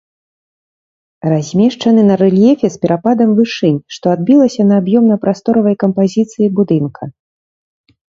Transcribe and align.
Размешчаны 1.31 2.01
на 2.07 2.15
рэльефе 2.21 2.67
з 2.75 2.79
перападам 2.85 3.29
вышынь, 3.39 3.77
што 3.97 4.05
адбілася 4.15 4.61
на 4.71 4.75
аб'ёмна-прасторавай 4.85 5.75
кампазіцыі 5.85 6.47
будынка. 6.61 7.03